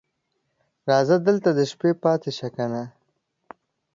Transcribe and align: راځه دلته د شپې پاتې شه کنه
راځه 0.89 1.15
دلته 1.27 1.49
د 1.53 1.59
شپې 1.71 1.91
پاتې 2.03 2.29
شه 2.37 2.47
کنه 2.55 2.83